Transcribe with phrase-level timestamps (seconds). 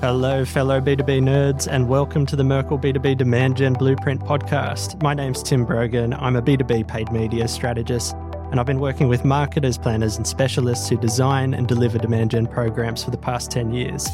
[0.00, 5.02] Hello, fellow B2B nerds, and welcome to the Merkle B2B Demand Gen Blueprint podcast.
[5.02, 6.14] My name's Tim Brogan.
[6.14, 8.14] I'm a B2B paid media strategist,
[8.50, 12.46] and I've been working with marketers, planners, and specialists who design and deliver demand gen
[12.46, 14.08] programs for the past 10 years.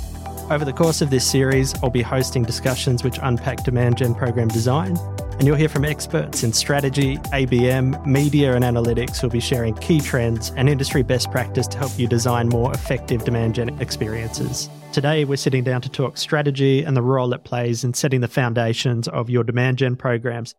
[0.50, 4.48] Over the course of this series, I'll be hosting discussions which unpack demand gen program
[4.48, 4.96] design,
[5.38, 10.00] and you'll hear from experts in strategy, ABM, media, and analytics who'll be sharing key
[10.00, 14.70] trends and industry best practice to help you design more effective demand gen experiences.
[14.92, 18.28] Today, we're sitting down to talk strategy and the role it plays in setting the
[18.28, 20.54] foundations of your demand gen programs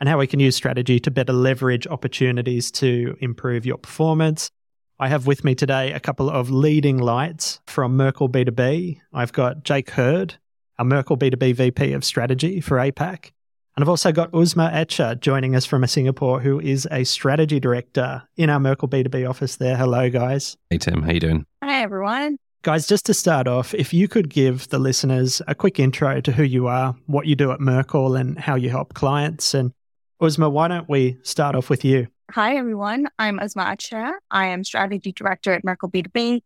[0.00, 4.50] and how we can use strategy to better leverage opportunities to improve your performance.
[4.98, 8.98] I have with me today a couple of leading lights from Merkle B2B.
[9.12, 10.36] I've got Jake Hird,
[10.78, 13.32] our Merkle B2B VP of Strategy for APAC.
[13.74, 18.22] And I've also got Uzma Atcha joining us from Singapore, who is a strategy director
[18.36, 19.78] in our Merkle B2B office there.
[19.78, 20.58] Hello, guys.
[20.68, 21.02] Hey, Tim.
[21.02, 21.46] How you doing?
[21.64, 22.36] Hi, everyone.
[22.60, 26.32] Guys, just to start off, if you could give the listeners a quick intro to
[26.32, 29.54] who you are, what you do at Merkle, and how you help clients.
[29.54, 29.72] And
[30.20, 32.08] Uzma, why don't we start off with you?
[32.30, 33.06] Hi, everyone.
[33.18, 34.12] I'm Uzma Atcha.
[34.30, 36.42] I am strategy director at Merkle B2B.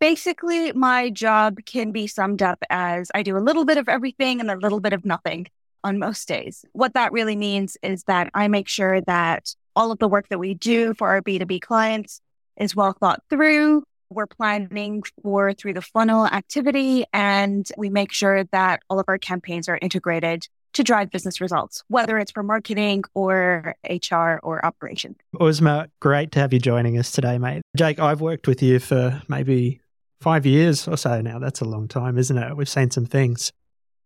[0.00, 4.40] Basically, my job can be summed up as I do a little bit of everything
[4.40, 5.46] and a little bit of nothing
[5.84, 6.64] on most days.
[6.72, 10.38] What that really means is that I make sure that all of the work that
[10.38, 12.20] we do for our B2B clients
[12.56, 18.44] is well thought through, we're planning for through the funnel activity and we make sure
[18.44, 23.02] that all of our campaigns are integrated to drive business results, whether it's for marketing
[23.14, 25.16] or HR or operations.
[25.36, 27.62] Uzma, great to have you joining us today, mate.
[27.76, 29.80] Jake, I've worked with you for maybe
[30.20, 31.38] five years or so now.
[31.38, 32.56] That's a long time, isn't it?
[32.56, 33.52] We've seen some things.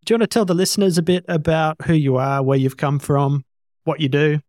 [0.05, 2.79] Do you want to tell the listeners a bit about who you are, where you've
[2.79, 3.45] come from,
[3.85, 4.41] what you do?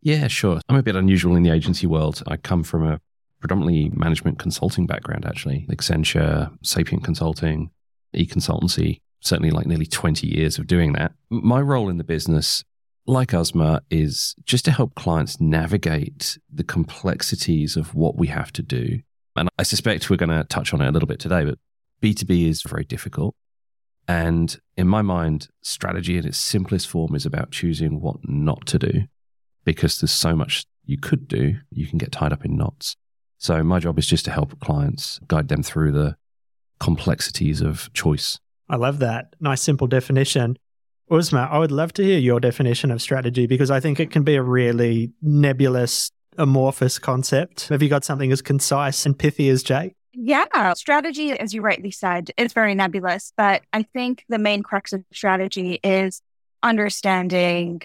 [0.00, 0.60] Yeah, sure.
[0.68, 2.22] I'm a bit unusual in the agency world.
[2.26, 3.00] I come from a
[3.40, 5.66] predominantly management consulting background, actually.
[5.70, 7.70] Accenture, Sapient Consulting,
[8.14, 11.12] e consultancy, certainly like nearly 20 years of doing that.
[11.30, 12.64] My role in the business,
[13.06, 18.62] like Uzma, is just to help clients navigate the complexities of what we have to
[18.62, 19.00] do.
[19.36, 21.58] And I suspect we're going to touch on it a little bit today, but
[22.02, 23.34] B2B is very difficult.
[24.06, 28.78] And in my mind, strategy in its simplest form is about choosing what not to
[28.78, 29.04] do
[29.64, 32.96] because there's so much you could do, you can get tied up in knots.
[33.38, 36.16] So my job is just to help clients, guide them through the
[36.80, 38.38] complexities of choice.
[38.68, 39.34] I love that.
[39.40, 40.58] Nice, simple definition.
[41.10, 44.22] Uzma, I would love to hear your definition of strategy because I think it can
[44.22, 47.68] be a really nebulous, amorphous concept.
[47.68, 49.94] Have you got something as concise and pithy as Jake?
[50.14, 54.92] Yeah, strategy, as you rightly said, is very nebulous, but I think the main crux
[54.92, 56.22] of strategy is
[56.62, 57.82] understanding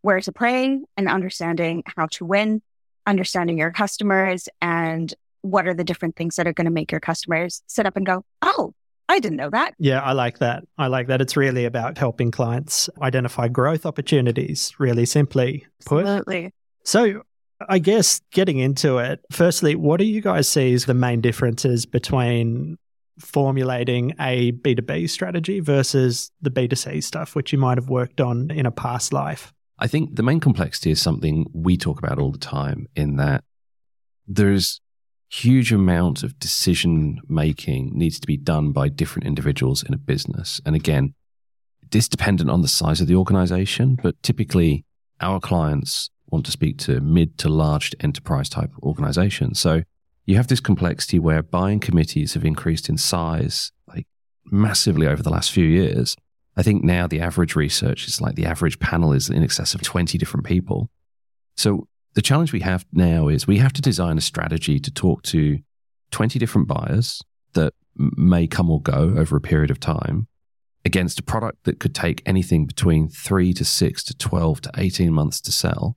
[0.00, 2.62] where to play and understanding how to win
[3.06, 5.12] understanding your customers and
[5.42, 8.06] what are the different things that are going to make your customers sit up and
[8.06, 8.74] go, oh,
[9.08, 9.74] I didn't know that.
[9.78, 10.64] Yeah, I like that.
[10.78, 11.20] I like that.
[11.20, 16.06] It's really about helping clients identify growth opportunities, really simply put.
[16.06, 16.52] Absolutely.
[16.84, 17.22] So,
[17.68, 21.86] I guess getting into it, firstly, what do you guys see as the main differences
[21.86, 22.78] between
[23.18, 28.66] formulating a B2B strategy versus the B2C stuff, which you might have worked on in
[28.66, 29.52] a past life?
[29.78, 33.44] I think the main complexity is something we talk about all the time in that
[34.26, 34.80] there's
[35.28, 40.60] huge amount of decision making needs to be done by different individuals in a business.
[40.66, 41.14] And again,
[41.90, 44.84] this dependent on the size of the organization, but typically
[45.20, 49.60] our clients want to speak to mid to large enterprise type organizations.
[49.60, 49.82] So
[50.26, 54.06] you have this complexity where buying committees have increased in size like
[54.46, 56.16] massively over the last few years.
[56.56, 59.82] I think now the average research is like the average panel is in excess of
[59.82, 60.90] 20 different people.
[61.56, 65.22] So the challenge we have now is we have to design a strategy to talk
[65.24, 65.58] to
[66.10, 67.22] 20 different buyers
[67.54, 70.28] that may come or go over a period of time
[70.84, 75.12] against a product that could take anything between three to six to 12 to 18
[75.12, 75.96] months to sell.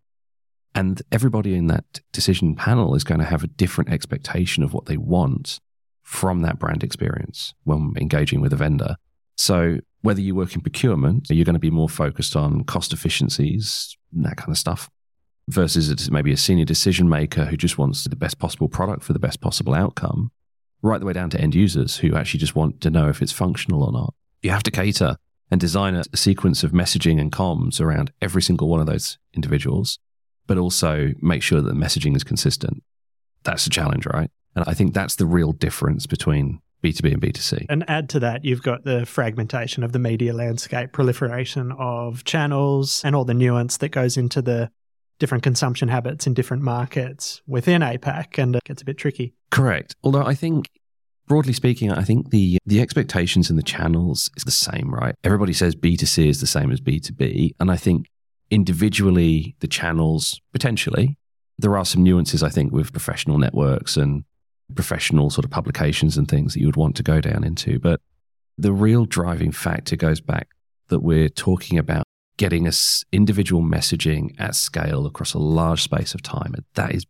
[0.75, 4.85] And everybody in that decision panel is going to have a different expectation of what
[4.85, 5.59] they want
[6.03, 8.97] from that brand experience when engaging with a vendor.
[9.37, 13.97] So whether you work in procurement, you're going to be more focused on cost efficiencies,
[14.13, 14.89] and that kind of stuff,
[15.47, 19.19] versus maybe a senior decision maker who just wants the best possible product for the
[19.19, 20.31] best possible outcome,
[20.81, 23.31] right the way down to end users who actually just want to know if it's
[23.31, 24.13] functional or not.
[24.43, 25.17] You have to cater
[25.49, 29.17] and design a, a sequence of messaging and comms around every single one of those
[29.33, 29.99] individuals,
[30.47, 32.83] but also make sure that the messaging is consistent.
[33.43, 34.29] That's a challenge, right?
[34.55, 37.65] And I think that's the real difference between B2B and B2C.
[37.69, 43.01] And add to that, you've got the fragmentation of the media landscape, proliferation of channels,
[43.03, 44.71] and all the nuance that goes into the
[45.17, 48.37] different consumption habits in different markets within APAC.
[48.37, 49.33] And it gets a bit tricky.
[49.51, 49.95] Correct.
[50.03, 50.69] Although I think
[51.27, 55.15] broadly speaking, I think the the expectations in the channels is the same, right?
[55.23, 57.55] Everybody says B2C is the same as B2B.
[57.59, 58.07] And I think
[58.55, 61.17] individually the channels potentially
[61.57, 64.23] there are some nuances I think with professional networks and
[64.73, 67.79] professional sort of publications and things that you would want to go down into.
[67.79, 68.01] But
[68.57, 70.49] the real driving factor goes back
[70.87, 72.03] that we're talking about
[72.37, 76.53] getting us individual messaging at scale across a large space of time.
[76.53, 77.05] And that is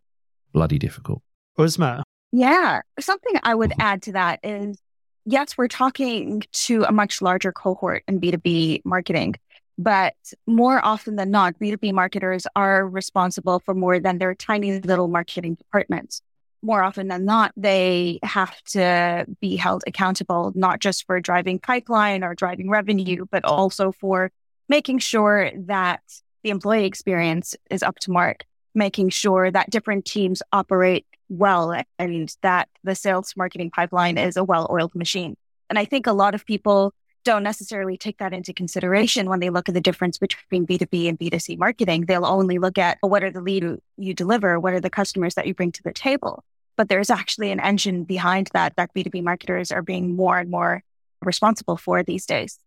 [0.52, 1.22] bloody difficult.
[1.58, 2.02] Uzma.
[2.32, 2.82] Yeah.
[3.00, 3.80] Something I would mm-hmm.
[3.80, 4.78] add to that is
[5.24, 9.34] yes, we're talking to a much larger cohort in B2B marketing,
[9.78, 10.14] but
[10.46, 15.54] more often than not, B2B marketers are responsible for more than their tiny little marketing
[15.56, 16.22] departments.
[16.62, 22.24] More often than not, they have to be held accountable, not just for driving pipeline
[22.24, 24.32] or driving revenue, but also for
[24.68, 26.00] making sure that
[26.42, 28.44] the employee experience is up to mark,
[28.74, 34.44] making sure that different teams operate well and that the sales marketing pipeline is a
[34.44, 35.36] well oiled machine.
[35.68, 36.94] And I think a lot of people
[37.26, 41.18] don't necessarily take that into consideration when they look at the difference between B2B and
[41.18, 42.06] B2C marketing.
[42.06, 43.64] They'll only look at well, what are the lead
[43.96, 44.60] you deliver?
[44.60, 46.44] What are the customers that you bring to the table?
[46.76, 50.84] But there's actually an engine behind that that B2B marketers are being more and more
[51.20, 52.60] responsible for these days.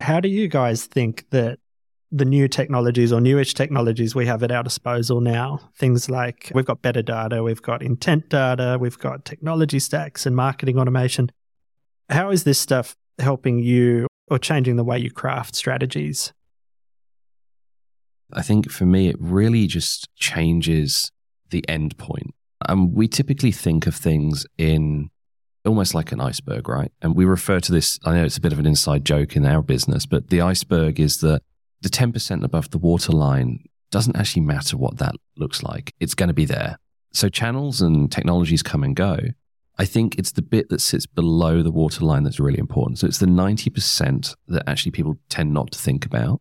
[0.00, 1.58] How do you guys think that
[2.10, 6.64] the new technologies or newish technologies we have at our disposal now, things like we've
[6.64, 11.30] got better data, we've got intent data, we've got technology stacks and marketing automation.
[12.08, 16.32] How is this stuff helping you or changing the way you craft strategies?
[18.32, 21.12] I think for me, it really just changes
[21.50, 22.34] the end point.
[22.68, 25.10] And we typically think of things in
[25.64, 26.90] almost like an iceberg, right?
[27.02, 29.44] And we refer to this, I know it's a bit of an inside joke in
[29.44, 31.42] our business, but the iceberg is that
[31.82, 35.94] the 10% above the waterline doesn't actually matter what that looks like.
[36.00, 36.78] It's going to be there.
[37.12, 39.18] So channels and technologies come and go.
[39.78, 42.98] I think it's the bit that sits below the waterline that's really important.
[42.98, 46.40] So it's the 90% that actually people tend not to think about.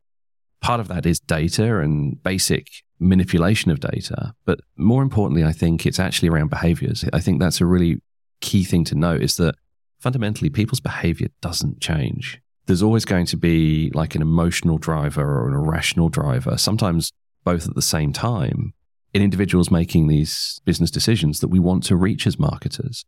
[0.61, 2.67] Part of that is data and basic
[2.99, 4.33] manipulation of data.
[4.45, 7.03] But more importantly, I think it's actually around behaviors.
[7.11, 8.01] I think that's a really
[8.39, 9.55] key thing to note is that
[9.99, 12.39] fundamentally people's behavior doesn't change.
[12.67, 17.11] There's always going to be like an emotional driver or an irrational driver, sometimes
[17.43, 18.73] both at the same time
[19.13, 23.05] in individuals making these business decisions that we want to reach as marketers.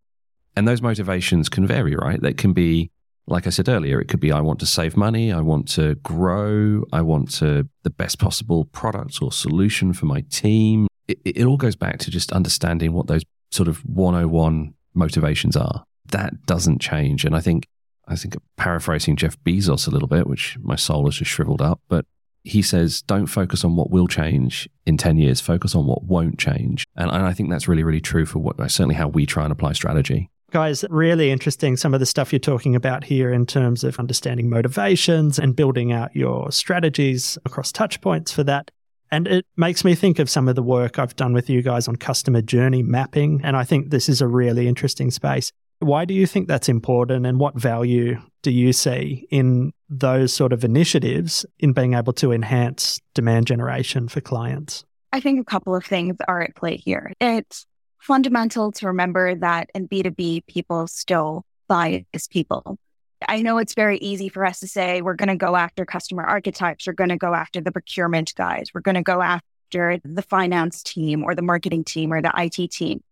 [0.57, 2.19] And those motivations can vary, right?
[2.19, 2.89] That can be,
[3.27, 5.93] like I said earlier, it could be I want to save money, I want to
[5.95, 10.87] grow, I want to the best possible product or solution for my team.
[11.07, 13.21] It, it all goes back to just understanding what those
[13.51, 15.83] sort of 101 motivations are.
[16.11, 17.23] That doesn't change.
[17.23, 17.67] And I think
[18.07, 21.81] I think paraphrasing Jeff Bezos a little bit, which my soul has just shriveled up,
[21.87, 22.07] but
[22.43, 26.39] he says, don't focus on what will change in 10 years, focus on what won't
[26.39, 26.87] change.
[26.95, 29.51] And, and I think that's really, really true for what certainly how we try and
[29.51, 30.31] apply strategy.
[30.51, 34.49] Guys, really interesting some of the stuff you're talking about here in terms of understanding
[34.49, 38.71] motivations and building out your strategies across touch points for that.
[39.11, 41.89] And it makes me think of some of the work I've done with you guys
[41.89, 43.41] on customer journey mapping.
[43.43, 45.51] And I think this is a really interesting space.
[45.79, 50.53] Why do you think that's important and what value do you see in those sort
[50.53, 54.85] of initiatives in being able to enhance demand generation for clients?
[55.11, 57.11] I think a couple of things are at play here.
[57.19, 57.65] It's
[58.07, 62.79] fundamental to remember that in B2B, people still buy as people.
[63.27, 66.23] I know it's very easy for us to say we're going to go after customer
[66.23, 70.21] archetypes, we're going to go after the procurement guys, we're going to go after the
[70.21, 73.03] finance team or the marketing team or the IT team.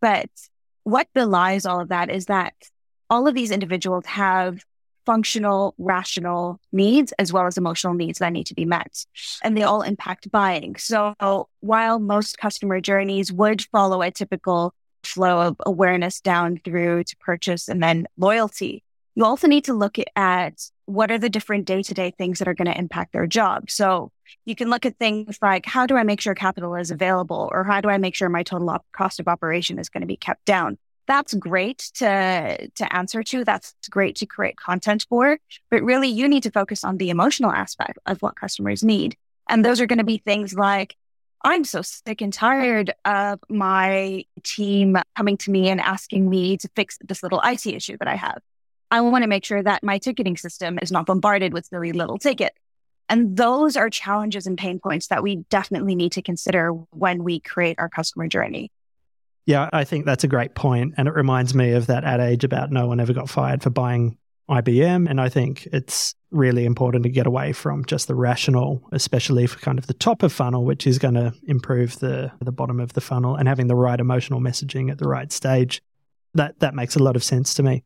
[0.00, 0.30] But
[0.84, 2.54] what belies all of that is that
[3.10, 4.64] all of these individuals have
[5.08, 9.06] functional, rational needs as well as emotional needs that need to be met.
[9.42, 10.76] And they all impact buying.
[10.76, 11.14] So
[11.60, 17.68] while most customer journeys would follow a typical flow of awareness down through to purchase
[17.68, 18.84] and then loyalty,
[19.14, 22.46] you also need to look at what are the different day to day things that
[22.46, 23.70] are going to impact their job.
[23.70, 24.12] So
[24.44, 27.64] you can look at things like how do I make sure capital is available or
[27.64, 30.18] how do I make sure my total op- cost of operation is going to be
[30.18, 30.76] kept down?
[31.08, 35.38] That's great to to answer to that's great to create content for
[35.70, 39.16] but really you need to focus on the emotional aspect of what customers need
[39.48, 40.94] and those are going to be things like
[41.42, 46.68] i'm so sick and tired of my team coming to me and asking me to
[46.76, 48.38] fix this little it issue that i have.
[48.90, 52.18] I want to make sure that my ticketing system is not bombarded with silly little
[52.18, 52.54] ticket.
[53.10, 57.40] And those are challenges and pain points that we definitely need to consider when we
[57.40, 58.70] create our customer journey
[59.48, 60.92] yeah, I think that's a great point.
[60.98, 64.18] And it reminds me of that adage about no one ever got fired for buying
[64.50, 65.08] IBM.
[65.08, 69.58] And I think it's really important to get away from just the rational, especially for
[69.60, 72.92] kind of the top of funnel, which is going to improve the, the bottom of
[72.92, 75.80] the funnel and having the right emotional messaging at the right stage.
[76.34, 77.84] That, that makes a lot of sense to me.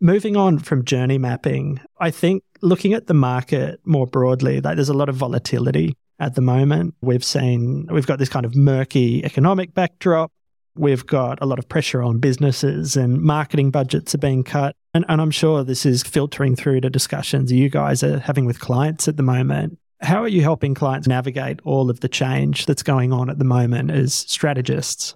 [0.00, 4.88] Moving on from journey mapping, I think looking at the market more broadly, like there's
[4.88, 6.96] a lot of volatility at the moment.
[7.00, 10.32] We've seen, we've got this kind of murky economic backdrop.
[10.78, 14.76] We've got a lot of pressure on businesses and marketing budgets are being cut.
[14.94, 18.60] And, and I'm sure this is filtering through to discussions you guys are having with
[18.60, 19.78] clients at the moment.
[20.00, 23.44] How are you helping clients navigate all of the change that's going on at the
[23.44, 25.14] moment as strategists?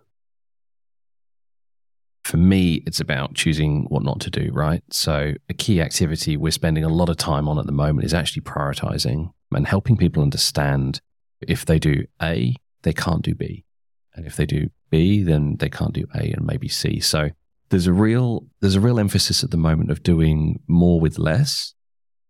[2.25, 4.83] For me, it's about choosing what not to do, right?
[4.91, 8.15] So, a key activity we're spending a lot of time on at the moment is
[8.15, 11.01] actually prioritizing and helping people understand
[11.47, 13.65] if they do A, they can't do B.
[14.15, 17.01] And if they do B, then they can't do A and maybe C.
[17.01, 17.31] So,
[17.71, 21.73] there's a real there's a real emphasis at the moment of doing more with less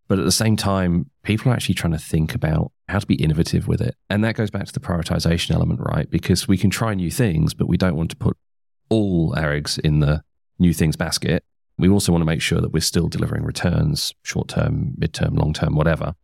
[0.06, 3.16] but at the same time people are actually trying to think about how to be
[3.16, 6.70] innovative with it and that goes back to the prioritization element right because we can
[6.70, 8.36] try new things but we don't want to put
[8.92, 10.22] all our eggs in the
[10.58, 11.42] new things basket.
[11.78, 15.34] We also want to make sure that we're still delivering returns, short term, mid term,
[15.34, 16.14] long term, whatever.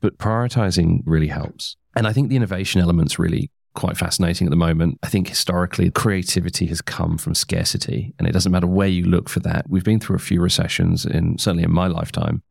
[0.00, 1.76] But prioritizing really helps.
[1.96, 4.98] And I think the innovation element's really quite fascinating at the moment.
[5.02, 9.28] I think historically, creativity has come from scarcity, and it doesn't matter where you look
[9.28, 9.68] for that.
[9.68, 12.42] We've been through a few recessions, in certainly in my lifetime,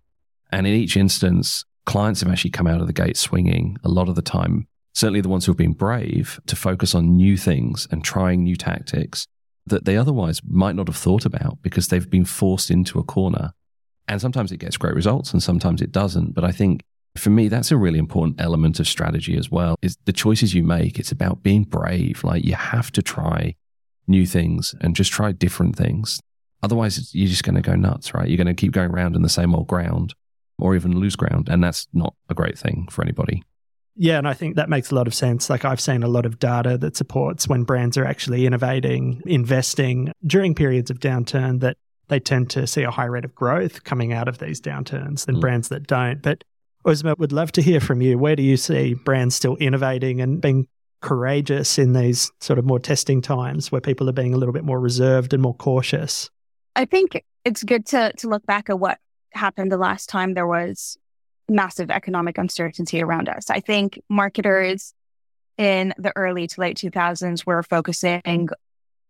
[0.52, 4.10] and in each instance, clients have actually come out of the gate swinging a lot
[4.10, 4.68] of the time.
[4.94, 8.56] Certainly, the ones who have been brave to focus on new things and trying new
[8.56, 9.28] tactics
[9.66, 13.54] that they otherwise might not have thought about because they've been forced into a corner.
[14.08, 16.34] And sometimes it gets great results and sometimes it doesn't.
[16.34, 16.82] But I think
[17.20, 20.64] for me, that's a really important element of strategy as well is the choices you
[20.64, 21.00] make.
[21.00, 22.24] It's about being brave.
[22.24, 23.56] Like you have to try
[24.08, 26.20] new things and just try different things.
[26.62, 28.28] Otherwise, you're just going to go nuts, right?
[28.28, 30.14] You're going to keep going around in the same old ground
[30.60, 31.48] or even lose ground.
[31.50, 33.44] And that's not a great thing for anybody.
[33.96, 35.50] Yeah, and I think that makes a lot of sense.
[35.50, 40.14] Like I've seen a lot of data that supports when brands are actually innovating, investing
[40.26, 44.14] during periods of downturn that they tend to see a high rate of growth coming
[44.14, 45.42] out of these downturns than mm.
[45.42, 46.22] brands that don't.
[46.22, 46.44] But
[46.86, 48.18] Uzma, would love to hear from you.
[48.18, 50.68] Where do you see brands still innovating and being
[51.02, 54.64] courageous in these sort of more testing times where people are being a little bit
[54.64, 56.30] more reserved and more cautious?
[56.76, 59.00] I think it's good to to look back at what
[59.32, 60.98] happened the last time there was
[61.50, 63.50] massive economic uncertainty around us.
[63.50, 64.94] I think marketers
[65.58, 68.50] in the early to late 2000s were focusing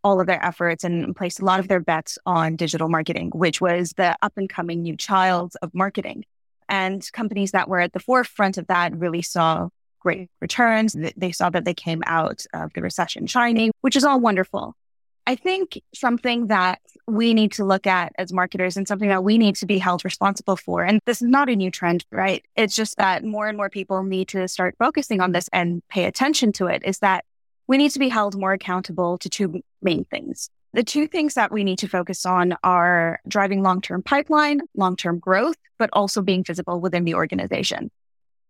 [0.04, 3.60] all of their efforts and placed a lot of their bets on digital marketing, which
[3.60, 6.24] was the up and coming new child of marketing.
[6.70, 10.96] And companies that were at the forefront of that really saw great returns.
[11.18, 14.76] They saw that they came out of the recession shiny, which is all wonderful.
[15.28, 19.38] I think something that we need to look at as marketers and something that we
[19.38, 22.44] need to be held responsible for, and this is not a new trend, right?
[22.56, 26.06] It's just that more and more people need to start focusing on this and pay
[26.06, 27.26] attention to it, is that
[27.68, 30.50] we need to be held more accountable to two main things.
[30.74, 34.96] The two things that we need to focus on are driving long term pipeline, long
[34.96, 37.92] term growth, but also being visible within the organization.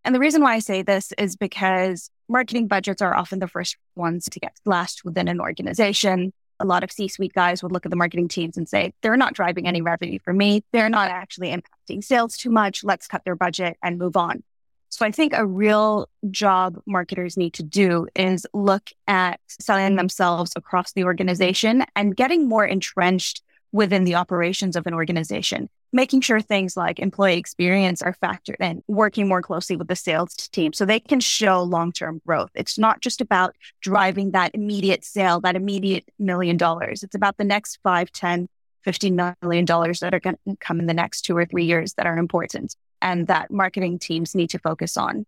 [0.04, 3.78] And the reason why I say this is because marketing budgets are often the first
[3.96, 7.86] ones to get slashed within an organization a lot of C suite guys would look
[7.86, 10.64] at the marketing teams and say, they're not driving any revenue for me.
[10.72, 12.84] They're not actually impacting sales too much.
[12.84, 14.44] Let's cut their budget and move on.
[14.90, 20.52] So I think a real job marketers need to do is look at selling themselves
[20.56, 23.42] across the organization and getting more entrenched
[23.72, 28.84] within the operations of an organization making sure things like employee experience are factored in,
[28.88, 32.52] working more closely with the sales team so they can show long term growth.
[32.54, 37.04] It's not just about driving that immediate sale, that immediate million dollars.
[37.04, 38.48] It's about the next five, ten,
[38.84, 41.94] fifteen million dollars that are going to come in the next two or three years
[41.96, 45.26] that are important and that marketing teams need to focus on.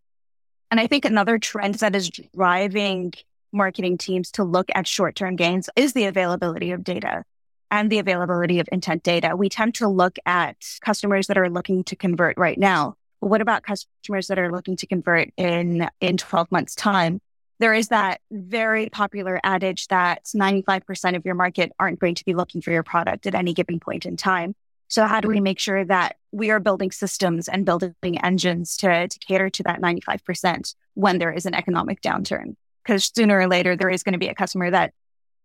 [0.69, 3.13] And I think another trend that is driving
[3.51, 7.23] marketing teams to look at short term gains is the availability of data
[7.69, 9.35] and the availability of intent data.
[9.35, 12.95] We tend to look at customers that are looking to convert right now.
[13.21, 17.21] But what about customers that are looking to convert in, in 12 months time?
[17.59, 22.33] There is that very popular adage that 95% of your market aren't going to be
[22.33, 24.55] looking for your product at any given point in time.
[24.91, 29.07] So how do we make sure that we are building systems and building engines to,
[29.07, 32.57] to cater to that 95% when there is an economic downturn?
[32.83, 34.93] Because sooner or later, there is going to be a customer that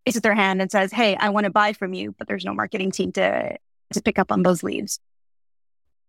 [0.04, 2.54] raises their hand and says, Hey, I want to buy from you, but there's no
[2.54, 3.56] marketing team to,
[3.92, 4.98] to pick up on those leads.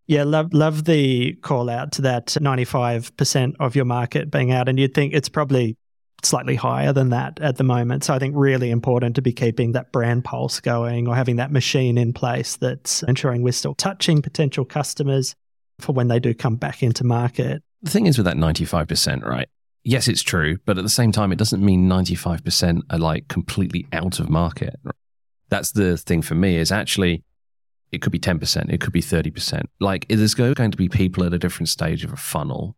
[0.07, 4.67] Yeah, love love the call out to that 95% of your market being out.
[4.67, 5.77] And you'd think it's probably
[6.23, 8.03] slightly higher than that at the moment.
[8.03, 11.51] So I think really important to be keeping that brand pulse going or having that
[11.51, 15.35] machine in place that's ensuring we're still touching potential customers
[15.79, 17.61] for when they do come back into market.
[17.83, 19.47] The thing is with that 95%, right?
[19.87, 23.87] yes, it's true, but at the same time, it doesn't mean 95% are like completely
[23.93, 24.75] out of market.
[25.49, 27.23] That's the thing for me is actually
[27.91, 29.63] It could be 10%, it could be 30%.
[29.79, 32.75] Like there's going to be people at a different stage of a funnel.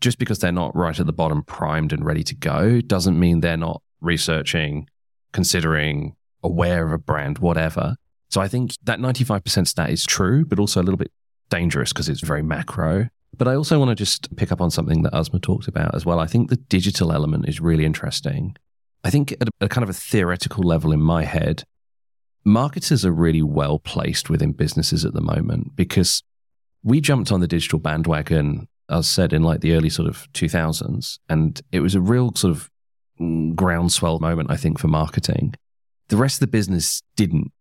[0.00, 3.40] Just because they're not right at the bottom, primed and ready to go, doesn't mean
[3.40, 4.88] they're not researching,
[5.32, 7.96] considering, aware of a brand, whatever.
[8.30, 11.10] So I think that 95% stat is true, but also a little bit
[11.50, 13.08] dangerous because it's very macro.
[13.36, 16.04] But I also want to just pick up on something that Uzma talked about as
[16.04, 16.18] well.
[16.18, 18.56] I think the digital element is really interesting.
[19.04, 21.64] I think at a kind of a theoretical level in my head,
[22.44, 26.22] marketers are really well placed within businesses at the moment because
[26.82, 31.18] we jumped on the digital bandwagon, as said, in like the early sort of 2000s.
[31.28, 32.70] And it was a real sort of
[33.20, 35.54] mm, groundswell moment, I think, for marketing.
[36.08, 37.52] The rest of the business didn't.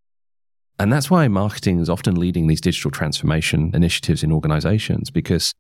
[0.79, 5.53] And that's why marketing is often leading these digital transformation initiatives in organizations because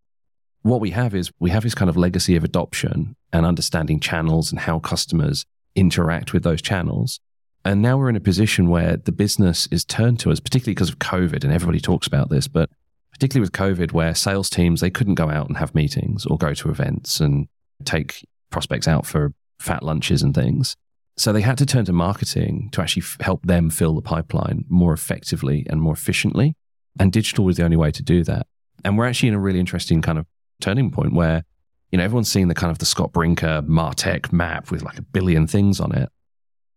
[0.61, 4.51] what we have is we have this kind of legacy of adoption and understanding channels
[4.51, 5.45] and how customers
[5.75, 7.19] interact with those channels.
[7.65, 10.89] And now we're in a position where the business is turned to us, particularly because
[10.89, 12.69] of COVID, and everybody talks about this, but
[13.17, 16.53] particularly with COVID, where sales teams, they couldn't go out and have meetings or go
[16.53, 17.47] to events and
[17.83, 20.75] take prospects out for fat lunches and things.
[21.17, 24.65] So they had to turn to marketing to actually f- help them fill the pipeline
[24.69, 26.55] more effectively and more efficiently.
[26.99, 28.45] And digital was the only way to do that.
[28.85, 30.27] And we're actually in a really interesting kind of
[30.61, 31.43] turning point where,
[31.91, 35.01] you know, everyone's seeing the kind of the Scott Brinker Martech map with like a
[35.01, 36.09] billion things on it.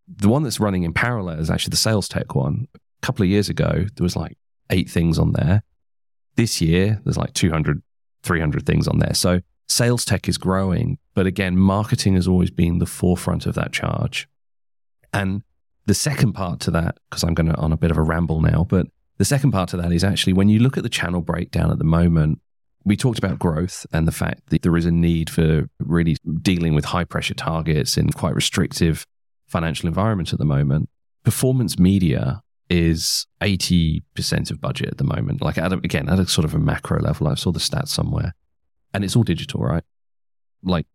[0.08, 2.66] The one that's running in parallel is actually the sales tech one.
[2.74, 4.38] A couple of years ago, there was like
[4.70, 5.62] eight things on there.
[6.40, 7.82] This year, there's like 200,
[8.22, 9.12] 300 things on there.
[9.12, 13.72] So sales tech is growing, but again, marketing has always been the forefront of that
[13.72, 14.26] charge.
[15.12, 15.42] And
[15.84, 18.40] the second part to that, because I'm going to on a bit of a ramble
[18.40, 18.86] now, but
[19.18, 21.76] the second part to that is actually when you look at the channel breakdown at
[21.76, 22.40] the moment,
[22.86, 26.72] we talked about growth and the fact that there is a need for really dealing
[26.72, 29.04] with high pressure targets in quite restrictive
[29.46, 30.88] financial environment at the moment.
[31.22, 32.40] Performance media
[32.70, 35.42] is 80% of budget at the moment.
[35.42, 37.88] Like, at a, again, at a sort of a macro level, I saw the stats
[37.88, 38.34] somewhere
[38.94, 39.84] and it's all digital, right?
[40.62, 40.86] Like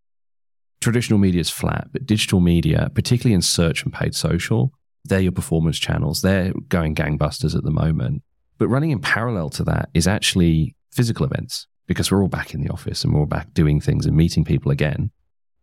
[0.81, 4.71] traditional media is flat, but digital media, particularly in search and paid social,
[5.03, 6.21] they're your performance channels.
[6.21, 8.23] They're going gangbusters at the moment.
[8.57, 12.61] But running in parallel to that is actually physical events because we're all back in
[12.61, 15.11] the office and we're all back doing things and meeting people again.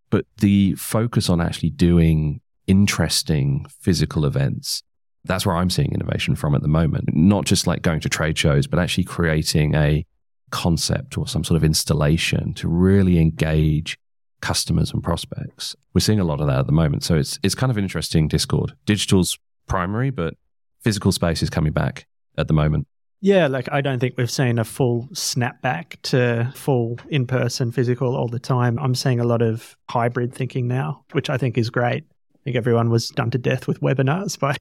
[0.09, 4.83] But the focus on actually doing interesting physical events,
[5.25, 7.09] that's where I'm seeing innovation from at the moment.
[7.13, 10.05] Not just like going to trade shows, but actually creating a
[10.51, 13.97] concept or some sort of installation to really engage
[14.41, 15.75] customers and prospects.
[15.93, 17.03] We're seeing a lot of that at the moment.
[17.03, 18.75] So it's it's kind of an interesting discord.
[18.85, 20.35] Digital's primary, but
[20.81, 22.05] physical space is coming back
[22.37, 22.87] at the moment.
[23.21, 28.17] Yeah, like I don't think we've seen a full snapback to full in person physical
[28.17, 28.77] all the time.
[28.79, 32.03] I'm seeing a lot of hybrid thinking now, which I think is great.
[32.35, 34.57] I think everyone was done to death with webinars by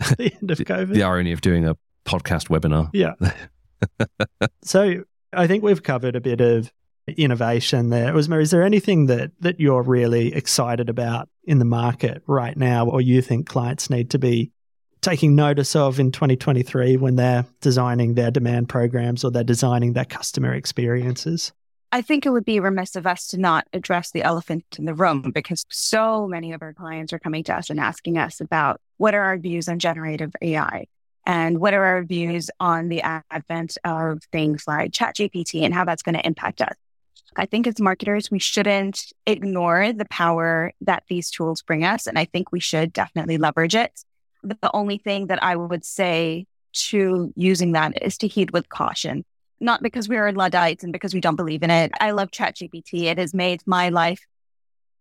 [0.18, 0.94] the end of COVID.
[0.94, 2.90] The irony of doing a podcast webinar.
[2.92, 3.14] Yeah.
[4.62, 6.72] so I think we've covered a bit of
[7.06, 8.12] innovation there.
[8.12, 12.86] Uzma, is there anything that, that you're really excited about in the market right now
[12.86, 14.52] or you think clients need to be
[15.00, 20.04] taking notice of in 2023 when they're designing their demand programs or they're designing their
[20.04, 21.52] customer experiences?
[21.92, 24.94] I think it would be remiss of us to not address the elephant in the
[24.94, 28.80] room because so many of our clients are coming to us and asking us about
[29.00, 30.86] what are our views on generative AI
[31.24, 36.02] and what are our views on the advent of things like ChatGPT and how that's
[36.02, 36.74] going to impact us.
[37.34, 42.06] I think as marketers, we shouldn't ignore the power that these tools bring us.
[42.06, 44.04] And I think we should definitely leverage it.
[44.44, 46.44] But the only thing that I would say
[46.90, 49.24] to using that is to heed with caution,
[49.60, 51.92] not because we are Luddites and because we don't believe in it.
[52.00, 53.04] I love ChatGPT.
[53.04, 54.26] It has made my life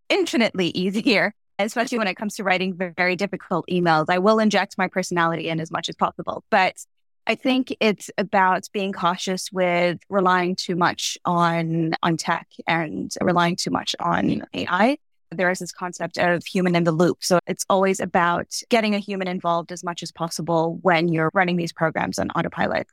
[0.07, 4.05] infinitely easier, especially when it comes to writing very difficult emails.
[4.09, 6.75] I will inject my personality in as much as possible, but
[7.27, 13.55] I think it's about being cautious with relying too much on on tech and relying
[13.55, 14.97] too much on AI.
[15.31, 17.23] There is this concept of human in the loop.
[17.23, 21.55] So it's always about getting a human involved as much as possible when you're running
[21.55, 22.87] these programs on autopilot.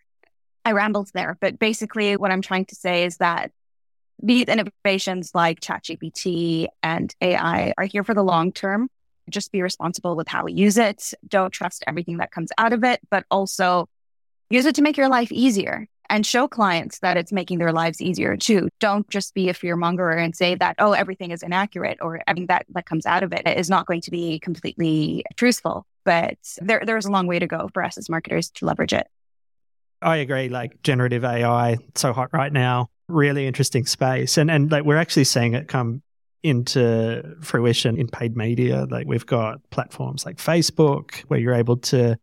[0.66, 3.52] I rambled there, but basically what I'm trying to say is that
[4.22, 8.88] these innovations like ChatGPT and AI are here for the long term.
[9.29, 11.12] Just be responsible with how we use it.
[11.26, 13.88] Don't trust everything that comes out of it, but also
[14.48, 18.00] Use it to make your life easier and show clients that it's making their lives
[18.00, 18.68] easier too.
[18.79, 22.46] Don't just be a fear mongerer and say that, oh, everything is inaccurate or everything
[22.46, 25.85] that, that comes out of it is not going to be completely truthful.
[26.05, 29.09] But there, there's a long way to go for us as marketers to leverage it.
[30.00, 30.48] I agree.
[30.48, 34.37] Like generative AI, so hot right now, really interesting space.
[34.37, 36.03] And, and like we're actually seeing it come
[36.42, 38.87] into fruition in paid media.
[38.90, 42.19] Like we've got platforms like Facebook where you're able to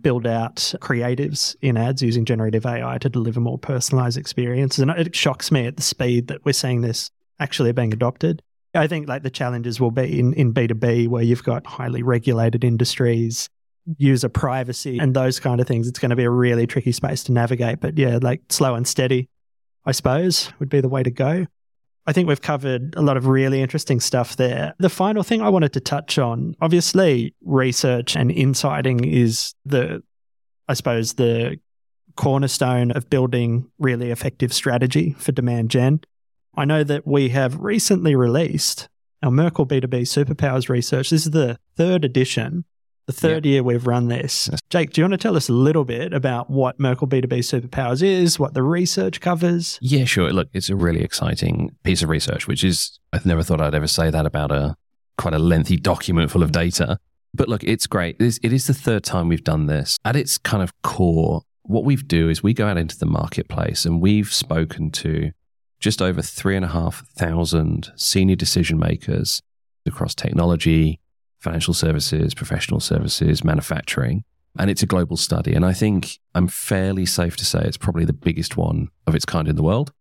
[0.00, 4.80] build out creatives in ads using generative AI to deliver more personalized experiences.
[4.80, 8.42] And it shocks me at the speed that we're seeing this actually being adopted.
[8.74, 12.62] I think like the challenges will be in, in B2B where you've got highly regulated
[12.62, 13.48] industries,
[13.98, 15.88] user privacy and those kind of things.
[15.88, 17.80] It's going to be a really tricky space to navigate.
[17.80, 19.28] But yeah, like slow and steady,
[19.86, 21.46] I suppose, would be the way to go.
[22.06, 24.74] I think we've covered a lot of really interesting stuff there.
[24.78, 30.02] The final thing I wanted to touch on obviously, research and insighting is the,
[30.68, 31.58] I suppose, the
[32.16, 36.00] cornerstone of building really effective strategy for demand gen.
[36.56, 38.88] I know that we have recently released
[39.22, 41.10] our Merkle B2B Superpowers research.
[41.10, 42.64] This is the third edition
[43.06, 43.50] the third yep.
[43.50, 44.50] year we've run this.
[44.68, 48.02] Jake, do you want to tell us a little bit about what Merkle B2B Superpowers
[48.02, 49.78] is, what the research covers?
[49.80, 50.32] Yeah, sure.
[50.32, 53.86] Look, it's a really exciting piece of research, which is, I never thought I'd ever
[53.86, 54.76] say that about a
[55.18, 56.98] quite a lengthy document full of data.
[57.32, 58.16] But look, it's great.
[58.18, 59.98] It is, it is the third time we've done this.
[60.04, 63.84] At its kind of core, what we've do is we go out into the marketplace
[63.84, 65.32] and we've spoken to
[65.80, 69.42] just over three and a half thousand senior decision makers
[69.86, 71.00] across technology,
[71.46, 74.24] financial services, professional services, manufacturing.
[74.58, 75.54] And it's a global study.
[75.54, 79.24] And I think I'm fairly safe to say it's probably the biggest one of its
[79.24, 79.92] kind in the world.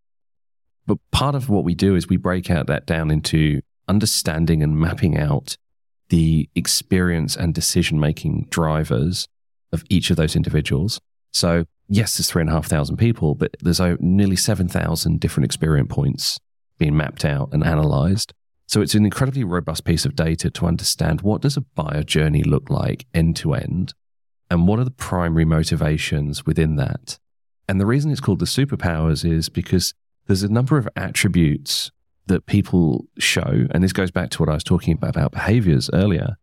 [0.87, 4.75] But part of what we do is we break out that down into understanding and
[4.75, 5.55] mapping out
[6.09, 9.27] the experience and decision making drivers
[9.71, 10.99] of each of those individuals.
[11.31, 15.93] So, yes, there's three and a half thousand people, but there's nearly 7,000 different experience
[15.93, 16.39] points
[16.79, 18.33] being mapped out and analyzed.
[18.67, 22.43] So it's an incredibly robust piece of data to understand what does a buyer journey
[22.43, 23.93] look like end to end
[24.49, 27.19] and what are the primary motivations within that.
[27.67, 29.93] And the reason it's called the superpowers is because
[30.27, 31.91] there's a number of attributes
[32.27, 35.89] that people show and this goes back to what I was talking about about behaviors
[35.93, 36.37] earlier.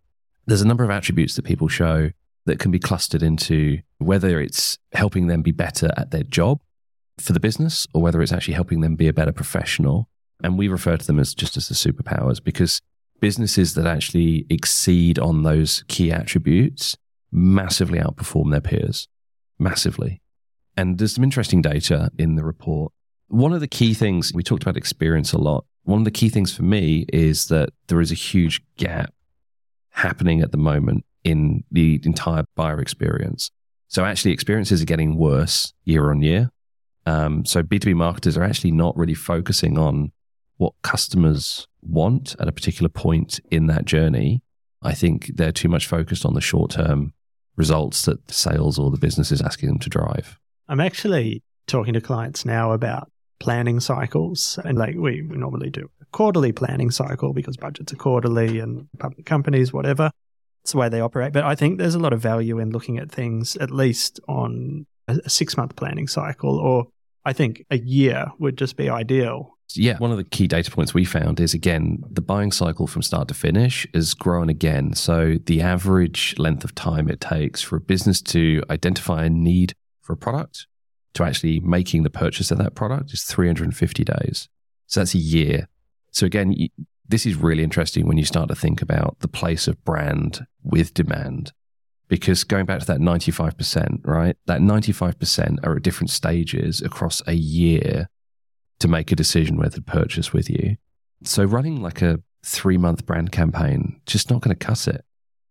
[0.47, 2.11] There's a number of attributes that people show
[2.47, 6.61] that can be clustered into whether it's helping them be better at their job
[7.21, 10.09] for the business or whether it's actually helping them be a better professional
[10.43, 12.81] and we refer to them as just as the superpowers because
[13.21, 16.97] businesses that actually exceed on those key attributes
[17.31, 19.09] massively outperform their peers,
[19.59, 20.21] massively.
[20.77, 22.93] And there's some interesting data in the report.
[23.29, 25.65] One of the key things, we talked about experience a lot.
[25.85, 29.15] One of the key things for me is that there is a huge gap
[29.91, 33.51] happening at the moment in the entire buyer experience.
[33.89, 36.51] So actually, experiences are getting worse year on year.
[37.05, 40.13] Um, so B2B marketers are actually not really focusing on
[40.63, 44.43] what customers want at a particular point in that journey,
[44.81, 47.13] I think they're too much focused on the short term
[47.57, 50.39] results that the sales or the business is asking them to drive.
[50.69, 54.59] I'm actually talking to clients now about planning cycles.
[54.65, 58.87] And like we, we normally do a quarterly planning cycle because budgets are quarterly and
[59.01, 60.13] public companies, whatever.
[60.63, 61.33] It's the way they operate.
[61.33, 64.87] But I think there's a lot of value in looking at things at least on
[65.09, 66.87] a six month planning cycle, or
[67.25, 70.93] I think a year would just be ideal yeah, one of the key data points
[70.93, 74.95] we found is again, the buying cycle from start to finish has grown again.
[74.95, 79.75] So the average length of time it takes for a business to identify a need
[80.01, 80.67] for a product
[81.15, 84.49] to actually making the purchase of that product is 350 days.
[84.87, 85.69] So that's a year.
[86.11, 86.55] So again,
[87.09, 90.95] this is really interesting when you start to think about the place of brand with
[90.95, 91.53] demand.
[92.09, 94.37] Because going back to that 95%, right?
[94.47, 98.09] That 95% are at different stages across a year
[98.83, 100.77] to make a decision whether to purchase with you.
[101.25, 105.05] So running like a three month brand campaign, just not going to cut it.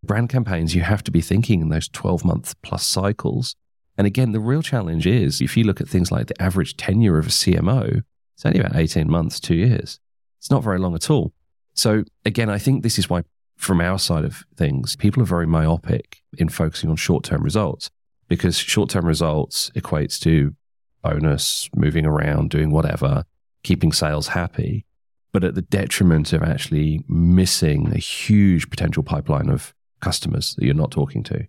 [0.03, 3.55] Brand campaigns, you have to be thinking in those 12 month plus cycles.
[3.97, 7.17] And again, the real challenge is if you look at things like the average tenure
[7.17, 8.03] of a CMO,
[8.35, 9.99] it's only about 18 months, two years.
[10.39, 11.33] It's not very long at all.
[11.73, 13.23] So again, I think this is why
[13.57, 17.89] from our side of things, people are very myopic in focusing on short term results
[18.27, 20.55] because short term results equates to
[21.01, 23.23] bonus, moving around, doing whatever,
[23.63, 24.85] keeping sales happy,
[25.31, 30.73] but at the detriment of actually missing a huge potential pipeline of customers that you're
[30.73, 31.47] not talking to.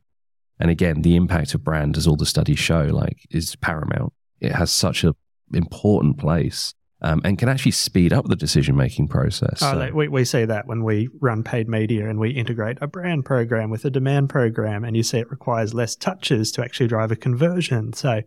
[0.60, 4.12] And again, the impact of brand, as all the studies show, like is paramount.
[4.40, 5.14] It has such an
[5.52, 9.60] important place um, and can actually speed up the decision making process.
[9.60, 9.76] Oh, so.
[9.76, 13.24] like we, we see that when we run paid media and we integrate a brand
[13.24, 17.10] program with a demand program, and you see it requires less touches to actually drive
[17.10, 17.92] a conversion.
[17.92, 18.22] So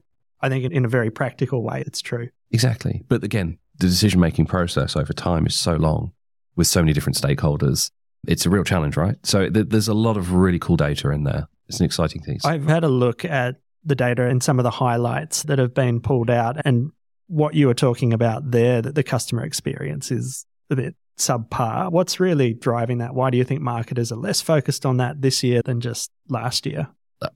[0.46, 2.30] I think in a very practical way, it's true.
[2.52, 3.04] Exactly.
[3.08, 6.14] But again, the decision making process over time is so long
[6.56, 7.90] with so many different stakeholders.
[8.28, 9.18] It's a real challenge, right?
[9.24, 11.48] So th- there's a lot of really cool data in there.
[11.68, 12.40] It's an exciting thing.
[12.46, 16.00] I've had a look at the data and some of the highlights that have been
[16.00, 16.58] pulled out.
[16.64, 16.92] And
[17.28, 21.92] what you were talking about there, that the customer experience is a bit subpar.
[21.92, 23.16] What's really driving that?
[23.16, 26.66] Why do you think marketers are less focused on that this year than just last
[26.66, 26.90] year?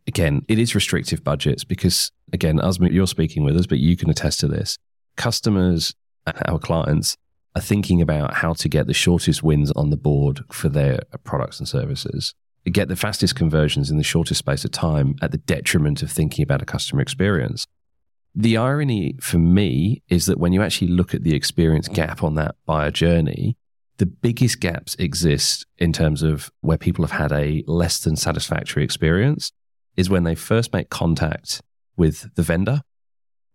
[0.08, 4.10] again, it is restrictive budgets because, again, Uzma, you're speaking with us, but you can
[4.10, 4.78] attest to this.
[5.18, 5.94] Customers,
[6.28, 7.18] uh, our clients,
[7.56, 11.60] are thinking about how to get the shortest wins on the board for their products
[11.60, 12.34] and services,
[12.72, 16.44] get the fastest conversions in the shortest space of time at the detriment of thinking
[16.44, 17.65] about a customer experience.
[18.36, 22.36] The irony for me is that when you actually look at the experience gap on
[22.36, 23.58] that buyer journey,
[23.98, 28.84] the biggest gaps exist in terms of where people have had a less than satisfactory
[28.84, 29.52] experience
[29.98, 31.62] is when they first make contact
[32.00, 32.82] with the vendor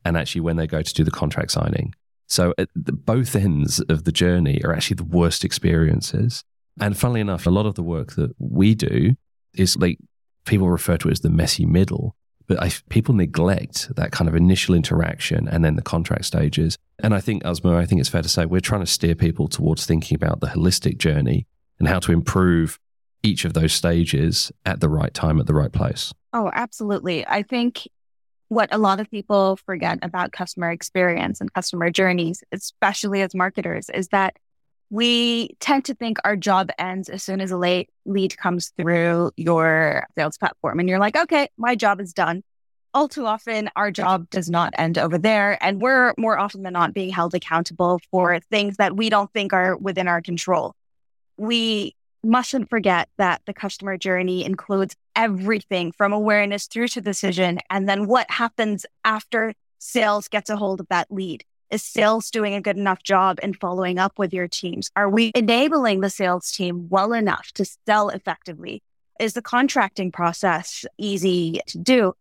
[0.05, 1.95] and actually when they go to do the contract signing.
[2.27, 6.45] So at the, both ends of the journey are actually the worst experiences.
[6.81, 9.15] And funnily enough, a lot of the work that we do
[9.55, 9.99] is like
[10.45, 14.35] people refer to it as the messy middle, but I, people neglect that kind of
[14.35, 16.77] initial interaction and then the contract stages.
[16.99, 19.49] And I think, Uzma, I think it's fair to say we're trying to steer people
[19.49, 21.47] towards thinking about the holistic journey
[21.79, 22.79] and how to improve
[23.23, 26.13] each of those stages at the right time, at the right place.
[26.33, 27.27] Oh, absolutely.
[27.27, 27.87] I think
[28.55, 33.90] what a lot of people forget about customer experience and customer journeys, especially as marketers,
[33.90, 34.37] is that
[34.90, 39.33] we tend to think our job ends as soon as a late lead comes through
[39.37, 40.79] your sales platform.
[40.79, 42.45] And you're like, okay, my job is done.
[42.93, 45.59] All too often, our job does not end over there.
[45.61, 49.53] And we're more often than not being held accountable for things that we don't think
[49.53, 50.77] are within our control.
[51.37, 57.59] We mustn't forget that the customer journey includes everything from awareness through to decision.
[57.71, 61.45] And then what happens after sales gets a hold of that lead?
[61.71, 64.91] Is sales doing a good enough job in following up with your teams?
[64.95, 68.83] Are we enabling the sales team well enough to sell effectively?
[69.19, 72.15] Is the contracting process easy to do?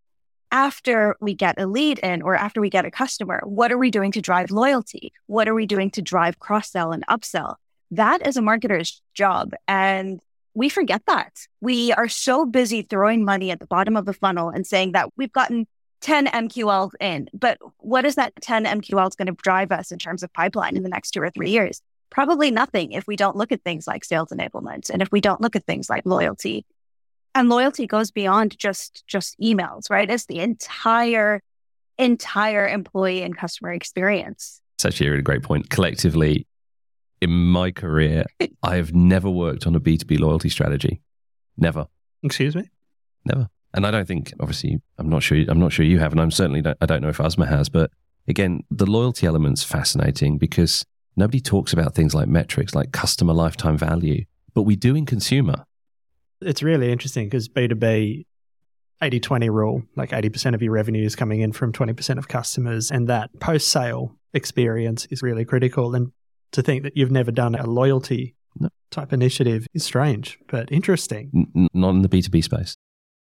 [0.51, 3.89] After we get a lead in or after we get a customer, what are we
[3.91, 5.11] doing to drive loyalty?
[5.25, 7.55] What are we doing to drive cross sell and upsell?
[7.95, 9.53] That is a marketer's job.
[9.67, 10.19] And
[10.55, 11.33] we forget that.
[11.61, 15.09] We are so busy throwing money at the bottom of the funnel and saying that
[15.15, 15.67] we've gotten
[16.01, 17.29] 10 MQLs in.
[17.33, 20.83] But what is that 10 MQLs going to drive us in terms of pipeline in
[20.83, 21.81] the next two or three years?
[22.09, 25.41] Probably nothing if we don't look at things like sales enablement and if we don't
[25.41, 26.65] look at things like loyalty.
[27.35, 30.09] And loyalty goes beyond just just emails, right?
[30.09, 31.41] It's the entire
[31.97, 34.61] entire employee and customer experience.
[34.77, 35.69] It's actually a really great point.
[35.69, 36.45] Collectively,
[37.23, 38.25] in my career,
[38.63, 41.01] I have never worked on a B2B loyalty strategy.
[41.57, 41.87] Never.
[42.21, 42.69] Excuse me?
[43.25, 43.49] Never.
[43.73, 45.37] And I don't think, obviously, I'm not sure.
[45.47, 47.69] I'm not sure you have, and I'm certainly don't, I don't know if Uzma has.
[47.69, 47.91] But
[48.27, 53.77] again, the loyalty element's fascinating because nobody talks about things like metrics, like customer lifetime
[53.77, 55.65] value, but we do in consumer.
[56.41, 58.25] It's really interesting because B2B
[59.01, 62.91] 80 20 rule, like 80% of your revenue is coming in from 20% of customers,
[62.91, 65.95] and that post sale experience is really critical.
[65.95, 66.11] And
[66.53, 68.35] to think that you've never done a loyalty
[68.91, 71.49] type initiative is strange, but interesting.
[71.55, 72.75] N- not in the B2B space.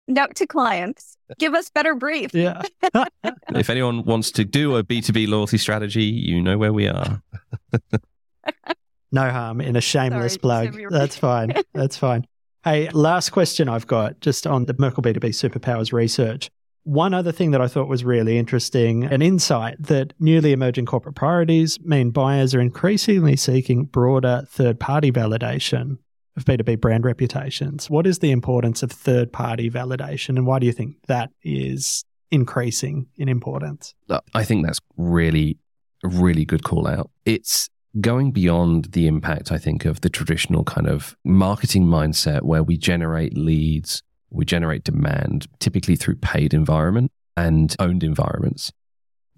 [0.08, 2.32] Note to clients, give us better brief.
[2.32, 2.62] Yeah.
[3.54, 7.20] if anyone wants to do a B2B loyalty strategy, you know where we are.
[9.10, 10.80] no harm in a shameless Sorry, plug.
[10.90, 11.54] That's fine.
[11.74, 12.26] That's fine.
[12.62, 16.50] Hey, last question I've got just on the Merkle B2B Superpowers research.
[16.86, 21.16] One other thing that I thought was really interesting an insight that newly emerging corporate
[21.16, 25.98] priorities mean buyers are increasingly seeking broader third party validation
[26.36, 27.90] of B2B brand reputations.
[27.90, 32.04] What is the importance of third party validation and why do you think that is
[32.30, 33.92] increasing in importance?
[34.08, 35.58] Uh, I think that's really,
[36.04, 37.10] really good call out.
[37.24, 37.68] It's
[38.00, 42.76] going beyond the impact, I think, of the traditional kind of marketing mindset where we
[42.76, 48.72] generate leads, we generate demand, typically through paid environment and owned environments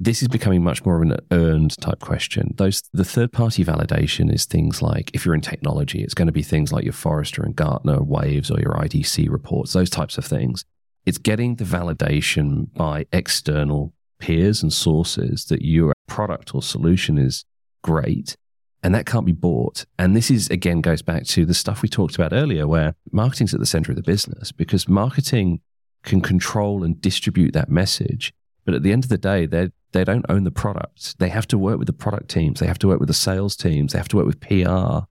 [0.00, 2.54] this is becoming much more of an earned type question.
[2.56, 6.32] Those the third party validation is things like if you're in technology, it's going to
[6.32, 10.24] be things like your Forrester and Gartner waves or your IDC reports, those types of
[10.24, 10.64] things.
[11.04, 17.44] It's getting the validation by external peers and sources that your product or solution is
[17.82, 18.36] great
[18.82, 19.84] and that can't be bought.
[19.98, 23.54] And this is again goes back to the stuff we talked about earlier where marketing's
[23.54, 25.60] at the center of the business because marketing
[26.04, 28.32] can control and distribute that message
[28.68, 31.18] but at the end of the day, they they don't own the product.
[31.18, 32.60] They have to work with the product teams.
[32.60, 33.94] They have to work with the sales teams.
[33.94, 35.06] They have to work with PR.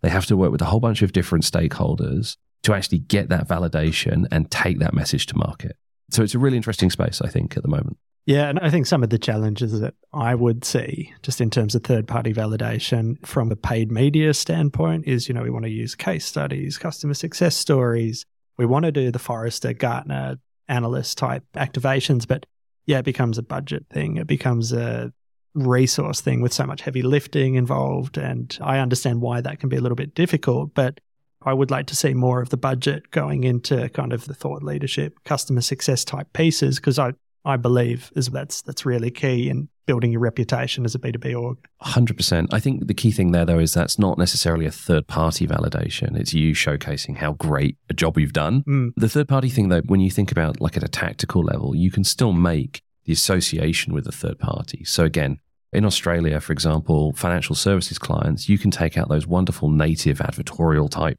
[0.00, 3.48] They have to work with a whole bunch of different stakeholders to actually get that
[3.48, 5.76] validation and take that message to market.
[6.10, 7.96] So it's a really interesting space, I think, at the moment.
[8.26, 11.74] Yeah, and I think some of the challenges that I would see just in terms
[11.74, 15.70] of third party validation from a paid media standpoint is, you know, we want to
[15.70, 18.26] use case studies, customer success stories.
[18.56, 20.36] We want to do the Forrester, Gartner
[20.68, 22.46] analyst type activations, but
[22.86, 24.16] yeah, it becomes a budget thing.
[24.16, 25.12] It becomes a
[25.54, 28.18] resource thing with so much heavy lifting involved.
[28.18, 30.74] And I understand why that can be a little bit difficult.
[30.74, 31.00] But
[31.42, 34.62] I would like to see more of the budget going into kind of the thought
[34.62, 37.12] leadership, customer success type pieces because I,
[37.44, 41.58] I believe is that's that's really key in building your reputation as a B2B org.
[41.82, 42.48] 100%.
[42.52, 46.16] I think the key thing there, though, is that's not necessarily a third party validation.
[46.16, 48.62] It's you showcasing how great a job you've done.
[48.68, 48.92] Mm.
[48.96, 51.90] The third party thing, though, when you think about like at a tactical level, you
[51.90, 54.84] can still make the association with a third party.
[54.84, 55.40] So again,
[55.72, 60.88] in Australia, for example, financial services clients, you can take out those wonderful native advertorial
[60.90, 61.18] type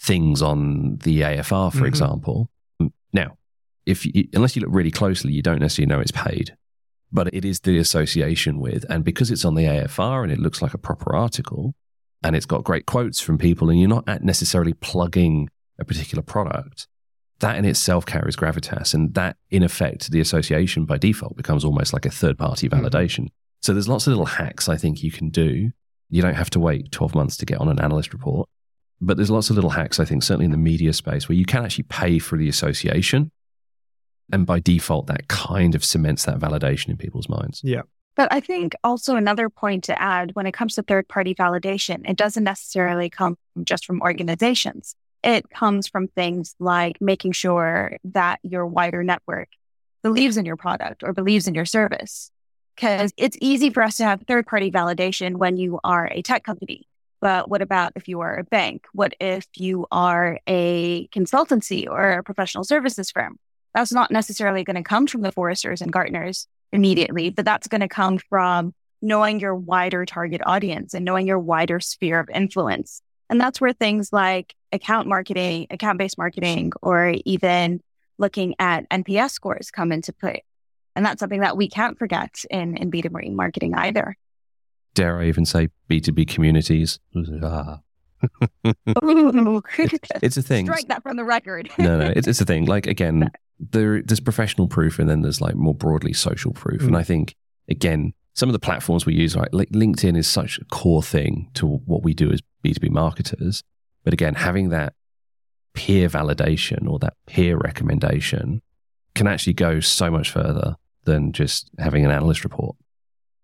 [0.00, 1.86] things on the AFR, for Mhm.
[1.88, 2.50] example.
[3.12, 3.36] Now,
[3.86, 6.56] if you, unless you look really closely, you don't necessarily know it's paid,
[7.10, 10.62] but it is the association with, and because it's on the AFR and it looks
[10.62, 11.74] like a proper article,
[12.22, 16.22] and it's got great quotes from people, and you're not at necessarily plugging a particular
[16.22, 16.86] product,
[17.40, 21.92] that in itself carries gravitas, and that in effect, the association by default becomes almost
[21.92, 22.80] like a third party Mhm.
[22.80, 23.28] validation.
[23.60, 25.72] So there's lots of little hacks I think you can do.
[26.10, 28.48] You don't have to wait 12 months to get on an analyst report.
[29.00, 31.44] But there's lots of little hacks, I think, certainly in the media space, where you
[31.44, 33.32] can actually pay for the association.
[34.32, 37.60] And by default, that kind of cements that validation in people's minds.
[37.62, 37.82] Yeah.
[38.14, 42.08] But I think also another point to add when it comes to third party validation,
[42.08, 44.96] it doesn't necessarily come just from organizations.
[45.22, 49.48] It comes from things like making sure that your wider network
[50.02, 52.30] believes in your product or believes in your service.
[52.74, 56.42] Because it's easy for us to have third party validation when you are a tech
[56.42, 56.88] company.
[57.20, 58.86] But what about if you are a bank?
[58.92, 63.38] What if you are a consultancy or a professional services firm?
[63.74, 67.80] That's not necessarily going to come from the Forresters and Gartners immediately, but that's going
[67.80, 73.02] to come from knowing your wider target audience and knowing your wider sphere of influence.
[73.28, 77.80] And that's where things like account marketing, account based marketing, or even
[78.18, 80.44] looking at NPS scores come into play.
[80.94, 84.16] And that's something that we can't forget in, in B2B marketing either.
[84.94, 86.98] Dare I even say B2B communities?
[87.42, 87.80] Ah.
[90.22, 90.66] It's a thing.
[90.66, 91.70] Strike that from the record.
[91.76, 92.66] no, no, it's, it's a thing.
[92.66, 93.28] Like again,
[93.70, 96.82] there there's professional proof, and then there's like more broadly social proof.
[96.82, 96.88] Mm.
[96.88, 97.34] And I think
[97.68, 101.50] again, some of the platforms we use, right, like LinkedIn is such a core thing
[101.54, 103.62] to what we do as B two B marketers.
[104.04, 104.94] But again, having that
[105.74, 108.62] peer validation or that peer recommendation
[109.14, 112.76] can actually go so much further than just having an analyst report.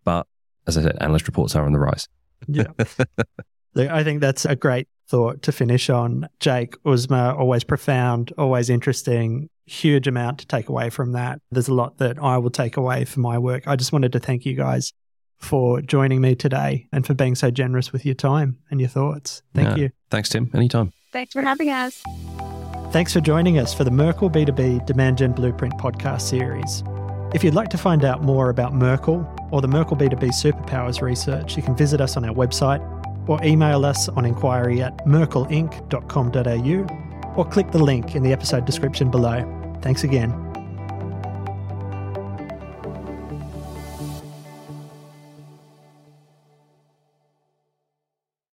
[0.03, 0.27] But
[0.67, 2.07] as I said, analyst reports are on the rise.
[2.47, 2.67] Yeah.
[3.75, 6.27] I think that's a great thought to finish on.
[6.39, 11.39] Jake, Uzma, always profound, always interesting, huge amount to take away from that.
[11.51, 13.67] There's a lot that I will take away for my work.
[13.67, 14.91] I just wanted to thank you guys
[15.37, 19.41] for joining me today and for being so generous with your time and your thoughts.
[19.53, 19.75] Thank Yeah.
[19.83, 19.89] you.
[20.09, 20.49] Thanks, Tim.
[20.53, 20.91] Anytime.
[21.13, 22.03] Thanks for having us.
[22.91, 26.83] Thanks for joining us for the Merkle B2B Demand Gen Blueprint podcast series.
[27.33, 31.55] If you'd like to find out more about Merkle or the Merkle B2B Superpowers research,
[31.55, 32.81] you can visit us on our website
[33.29, 39.11] or email us on inquiry at merkleinc.com.au or click the link in the episode description
[39.11, 39.45] below.
[39.81, 40.48] Thanks again.